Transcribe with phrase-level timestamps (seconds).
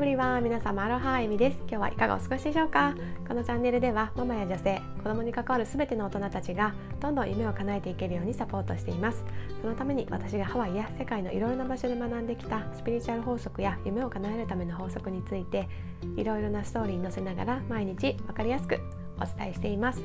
[0.00, 1.58] ブリワン皆様アロハエミです。
[1.68, 2.94] 今日はいかがお過ごしでしょうか？
[3.28, 9.22] このチャンネルではママや女性子供に関わる全ての大人たちがどんどん夢を叶えていけるようにサポートしています。
[9.60, 15.68] そのために私がハワイや世界のいろいろな場所で学んできたスピリチュアル法則や夢を叶えるための法則について
[16.16, 18.80] いろいろなストーリーに載せながら毎日分かりやすく
[19.18, 20.02] お伝えしています。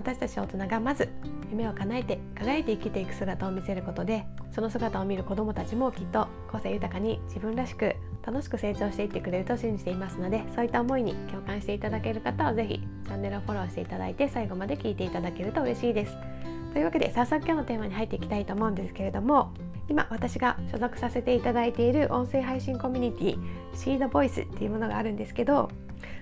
[0.00, 1.10] 私たち大人がまず
[1.50, 16.16] 夢を叶えて輝いて生きていく姿を見せることでその姿を見る子どもたちもきっと個性豊かに自分らしく楽しく成長していってくれると信じていますのでそういった思いに共感していただける方は是非チャンネルをフォローしていただいて最後まで聞いていただけると嬉しいです。
[16.72, 19.52] というわけで早速今日のテーマに入っていきたいと思うんですけれども
[19.90, 23.38] 今私が所属させていただいている音声配信コミュニティ
[23.74, 25.68] シードボイスっていうものがあるんですけど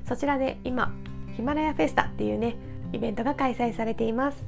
[0.09, 0.93] そちらで今
[1.37, 2.57] ヒマラヤフェスタっていうね
[2.93, 4.45] イベントが開催されています。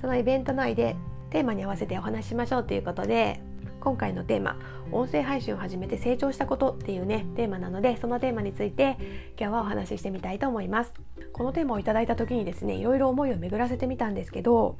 [0.00, 0.96] そのイベント内で
[1.30, 3.40] テーマに合わせてお話ししましょうということで
[3.80, 4.56] 今回のテーマ
[4.90, 8.96] 音声配信を始めて成長したことっていうねテーマなのでそのテーマについて
[9.38, 10.94] 今日はお話ししてみたいと思います。
[11.32, 14.76] このテーマをいただいた時にですねいろいろ思いを巡らせてみたんですけど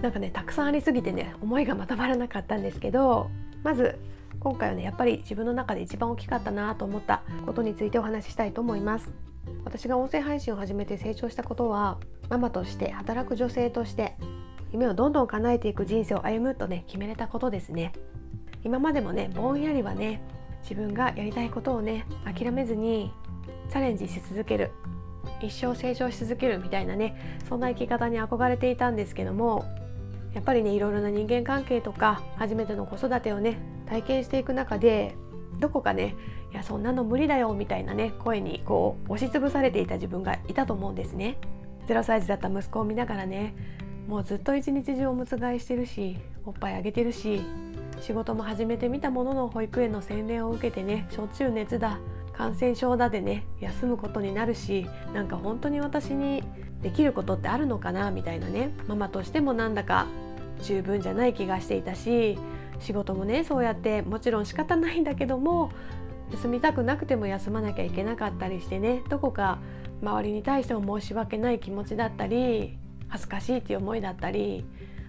[0.00, 3.30] なんかねたくさんありすぎてね思いがまとまらなかったんですけど
[3.62, 3.98] まず
[4.40, 9.10] 今回はねやっぱり自分の中で一番大きかったなと思ったことについてお話ししたいと思います。
[9.64, 11.98] 私が音声配信を始めて成長したことは
[12.28, 14.16] ママとして働く女性として
[14.72, 17.92] 夢をどんどん叶えていく人生を歩むとね決めれたことですね
[18.64, 20.20] 今までもねぼんやりはね
[20.62, 23.12] 自分がやりたいことをね諦めずに
[23.70, 24.72] チャレンジし続ける
[25.40, 29.64] 一生成長し続けるみたいなねそんな生き方に憧れていたんですけども
[30.34, 35.14] やっぱりねいろいろな人間関係とか初めての子育てをね体験していく中で
[35.60, 36.14] どこかね
[36.52, 41.38] いやそんなの無理だよみたいなね声にこう押しつぶされていた自分がいたと思うんですね。
[41.86, 43.54] 0歳児だった息子を見ながらね
[44.08, 47.42] もうずっと一日中おむつ替えしてるしおっぱいあげてるし
[48.00, 51.98] 仕事も始めてみたものの保育園の洗礼を受けてねしょっちゅう熱だ
[52.32, 56.42] 感染症だでね休むことになるしなんか本当に私に
[56.82, 60.06] できることってあるのかなみたいなねママとしてもなんだか
[60.62, 62.38] 十分じゃない気がしていたし
[62.78, 65.70] 仕事もねそうやってもちろん仕方ないんだけども
[66.32, 69.58] 休みたくなくても休まなきゃいけなかったりしてねどこか
[70.02, 74.64] 周りに対しても申し訳ない気持ちだったり恥ずかしいっていう思いだったり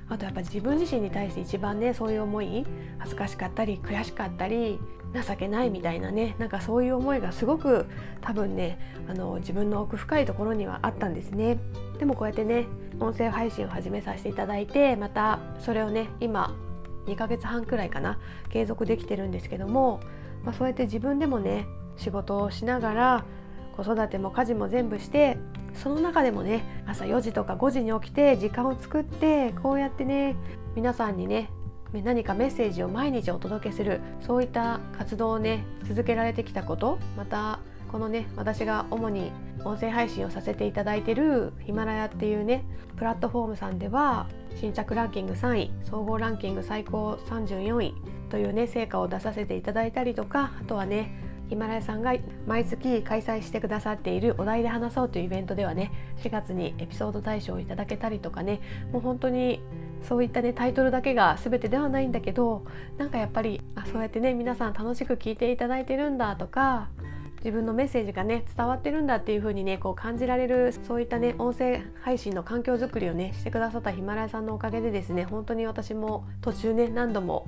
[0.09, 2.65] あとやっぱ自分自身に対して一番ねそういう思い
[2.97, 4.79] 恥ずかしかったり悔しかったり
[5.13, 7.85] 情けないみたいなねなんかそういう思いがすごく
[8.21, 11.57] 多分ねあの自分の奥深いところにはあったんですね。
[11.99, 12.65] でもこうやってね
[12.99, 16.55] 音声配信を始めさせていただいてまたそれをね今
[17.07, 19.99] 2ヶ月半くらいかな継続できてるんですけども、
[20.43, 21.65] まあ、そうやって自分でもね
[21.95, 23.25] 仕事をしながら
[23.77, 25.37] 子育ても家事も全部して
[25.75, 30.35] その中でもね朝4時とか5時に起きて時間を作ってこうやってね
[30.75, 31.51] 皆さんにね
[31.93, 37.59] 何かメッセージを毎日お届けするそういった活動をね続けられてきたことまた
[37.91, 39.31] このね私が主に
[39.63, 42.65] 音声配信をさせていただいてるヒマラヤっていうね
[42.97, 47.93] プラットフォームさんでは新着ランキング3位総合ランキング最高34位
[48.29, 52.13] というね成果を出させていただいたりとかあとはねヒマラヤさんが
[52.45, 55.91] 毎月開催してくださっているお題で話そうというイベントではね
[56.23, 59.61] 4月にエピソード大賞をいただけたりとかねもう本当に
[60.03, 62.65] そういったねタイトルだけが全てではないんだけど
[62.97, 66.89] なんかやっぱりあそうやってね皆さん楽しく聞いていただいてるんだとか
[67.37, 77.47] 自分のメッセージがね伝わってるんだっていう風にねこう感じられるそういったね音声配信の環境づくりをねしてくださったヒマラヤさんのおかげでですね本当に私も途中ね何度も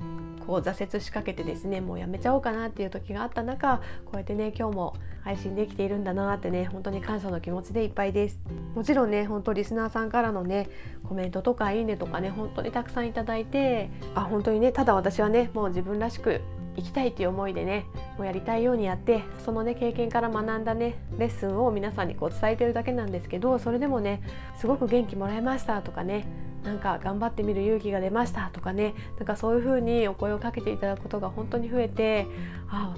[0.50, 8.40] こう挫折しかけてですねもうやめちゃおうかなっていう時があった中こうやってね今日も配信できているんだなってね本当に感謝の気持ちでいっぱいです。
[8.74, 10.68] もちろんね本当リスナーさんからのね
[11.04, 16.40] コメントとかいいねとかね本当にたくさんいただいてあ本当にねただ私はねもう自分らしく
[16.74, 17.86] 生きたいっていう思いでね
[18.16, 24.20] もうやりたいようにやってそのね経験から学んだねレッスンを皆さんにこう伝えてるだけなんですけどそれでもね
[24.58, 26.26] すごく元気もらえましたとかね
[26.64, 32.26] なんか頑張ってみる勇気が出ましたとかねなんかそういう風にお声をかけていただくことが本当に増えて
[32.68, 32.94] あ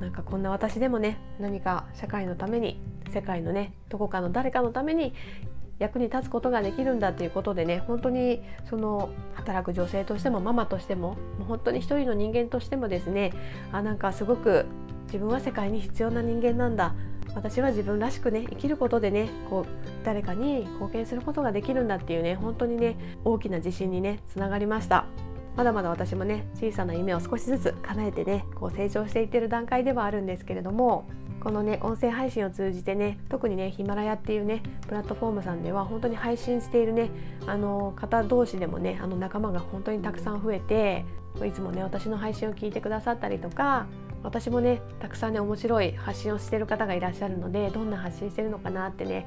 [0.00, 2.80] なんかこんな私でもね何か社会のために
[3.10, 5.14] 世界のねどこかの誰かのために
[5.78, 13.32] 役に立つことができるんだということでね本当にその働く女性としてもママとしてももう本当に一人の人間としてもですね
[13.72, 14.66] あなんかすごく
[15.06, 16.94] 自分は世界に必要な人間なんだ
[17.34, 19.66] 私は自分らしくね生きることでねこう
[20.04, 25.06] 誰かに貢献することができるんだっていうね本当にね大きな自信にねつながりました。
[25.56, 31.08] まだまだ私もね小さな夢を少しずつ叶えてねこう成長していってる段階ではあるんですけれども
[31.40, 37.10] このね音声配信を通じてね特にねヒマラヤっていうねプラットフォームさんでは本当に配信しているね
[37.46, 41.04] あの方同士でもねあの仲間が本当にたくさん増えて
[41.46, 43.86] いつもね私の配信を聞いてくださったりとか
[44.26, 49.26] 私もねたくさんね面白い発信をしてる方がいらっしゃるのでどんな発信してるのかなってね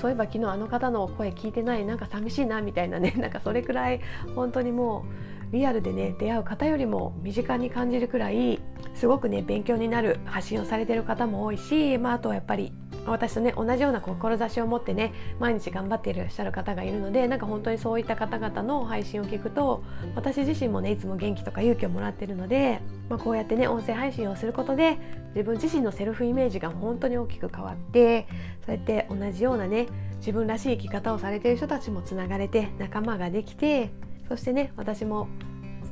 [0.00, 4.00] そういえば昨日あの方の声聞いてないなんか寂しいなみたいなね なんかそれくらい
[4.34, 5.04] 本当にも
[5.52, 8.60] うリアルでね出会う方よりも身近に感じるくらい
[8.94, 12.72] すごくね勉強になる発信をされてる方も多いし、まあ、あとはやっぱり
[13.06, 19.82] 私とね同じような志を持ってね毎日頑張っていらっしゃる方がいるのでなんか本当にそういった方々の配信を聞くと
[20.14, 24.98] 私自身もねいつも元気とか勇気をもらってるので、まあ、こうやってね音声配信をすることで
[25.34, 28.26] 自分自身のセルフイメージが本当に大きく変わって
[28.66, 29.86] そうやって同じようなね
[30.18, 33.90] 自分らしい生き方をされている人たちもつながれて仲間ができて
[34.28, 35.28] そしてね私も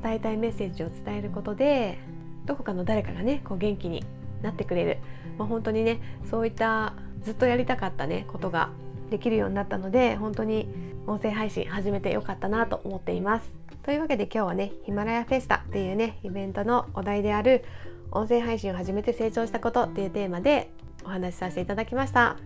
[0.03, 1.99] 伝えたいメッセージを伝えることで
[2.45, 4.05] どこかの誰かがねこう元気に
[4.43, 4.99] なってくれる、
[5.39, 6.01] まあ、本当にね
[6.31, 8.71] そういったずっとやりたかったねことが
[9.11, 10.69] できるようになったので本当に
[11.07, 13.51] 音声配信始めてよかったなと思っています。
[13.83, 17.65] というわけで今日はねヒマラヤフェスタっていうねイベントのお題である
[18.11, 20.71] 音声配信を始めて成長したことっていうテーマで
[21.05, 22.37] お話しさせていただきました。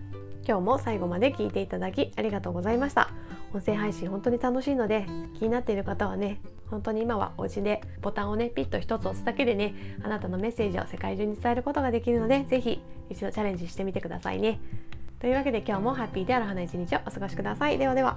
[0.46, 3.10] 今日も最後まで聞いていただきありがとうございました。
[3.52, 5.06] 音声配信本当に楽しいので
[5.38, 6.40] 気になっている方はね
[6.70, 14.60] 本当に今はお家でボタンをねピッと1つ押すだけでねあなたのメッセージを世界中に伝えることができるので是非一度チャレンジしてみてくださいね。
[15.20, 17.78] というわけで今日もハッピーである花一日をお過ごしください。
[17.78, 18.16] ではでは。